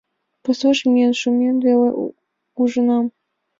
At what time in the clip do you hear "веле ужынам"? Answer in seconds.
1.65-3.05